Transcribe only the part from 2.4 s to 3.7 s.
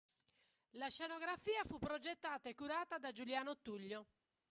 e curata da Giuliano